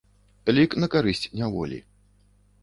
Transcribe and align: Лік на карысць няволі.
Лік 0.57 0.71
на 0.83 0.89
карысць 0.95 1.29
няволі. 1.41 1.79